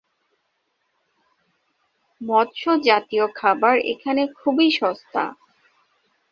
মৎস 2.21 2.61
জাতীয় 2.83 3.25
খাবার 3.35 3.75
এখানে 3.93 4.21
খুবই 4.37 4.67
সস্তা। 4.71 5.23